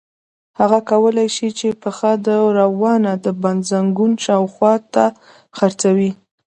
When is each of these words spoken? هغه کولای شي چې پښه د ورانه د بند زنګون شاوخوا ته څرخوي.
هغه 0.59 0.79
کولای 0.91 1.27
شي 1.35 1.49
چې 1.59 1.67
پښه 1.81 2.11
د 2.27 2.27
ورانه 2.47 3.13
د 3.25 3.27
بند 3.41 3.61
زنګون 3.71 4.11
شاوخوا 4.25 4.73
ته 4.93 5.05
څرخوي. 5.57 6.11